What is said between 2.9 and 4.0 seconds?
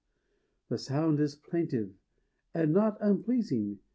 unpleasing.